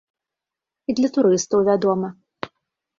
І 0.89 0.97
для 1.01 1.13
турыстаў, 1.19 1.59
вядома. 1.71 2.15